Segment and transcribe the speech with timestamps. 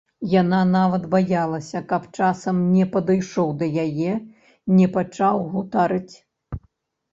[0.41, 4.17] Яна нават баялася, каб часам не падышоў да яе,
[4.81, 6.15] не пачаў гутарыць.